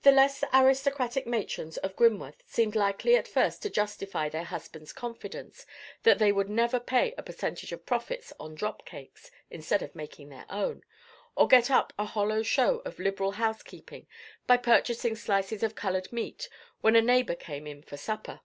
The 0.00 0.12
less 0.12 0.42
aristocratic 0.50 1.26
matrons 1.26 1.76
of 1.76 1.94
Grimworth 1.94 2.40
seemed 2.46 2.74
likely 2.74 3.16
at 3.16 3.28
first 3.28 3.60
to 3.60 3.68
justify 3.68 4.30
their 4.30 4.44
husbands' 4.44 4.94
confidence 4.94 5.66
that 6.04 6.18
they 6.18 6.32
would 6.32 6.48
never 6.48 6.80
pay 6.80 7.12
a 7.18 7.22
percentage 7.22 7.70
of 7.70 7.84
profits 7.84 8.32
on 8.40 8.54
drop 8.54 8.86
cakes, 8.86 9.30
instead 9.50 9.82
of 9.82 9.94
making 9.94 10.30
their 10.30 10.46
own, 10.48 10.84
or 11.36 11.46
get 11.46 11.70
up 11.70 11.92
a 11.98 12.06
hollow 12.06 12.42
show 12.42 12.78
of 12.86 12.98
liberal 12.98 13.32
housekeeping 13.32 14.06
by 14.46 14.56
purchasing 14.56 15.14
slices 15.14 15.62
of 15.62 15.74
collared 15.74 16.10
meat 16.10 16.48
when 16.80 16.96
a 16.96 17.02
neighbour 17.02 17.34
came 17.34 17.66
in 17.66 17.82
for 17.82 17.98
supper. 17.98 18.40